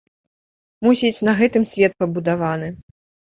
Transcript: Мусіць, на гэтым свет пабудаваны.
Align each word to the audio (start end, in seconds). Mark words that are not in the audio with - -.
Мусіць, 0.85 1.25
на 1.27 1.35
гэтым 1.43 1.67
свет 1.73 1.91
пабудаваны. 2.01 2.73